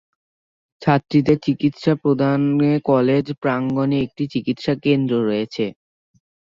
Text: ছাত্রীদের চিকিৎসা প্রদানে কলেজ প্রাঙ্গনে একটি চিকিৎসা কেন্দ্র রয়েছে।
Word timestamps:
ছাত্রীদের 0.81 1.37
চিকিৎসা 1.45 1.93
প্রদানে 2.01 2.71
কলেজ 2.85 3.25
প্রাঙ্গনে 3.41 3.97
একটি 4.05 4.23
চিকিৎসা 4.33 4.73
কেন্দ্র 4.85 5.13
রয়েছে। 5.25 5.65